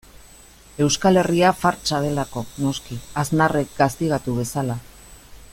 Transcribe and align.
Euskal 0.85 1.19
Herria 1.21 1.51
fartsa 1.65 2.01
delako, 2.07 2.45
noski, 2.65 2.99
Aznarrek 3.25 3.79
gaztigatu 3.85 4.39
bezala. 4.43 4.83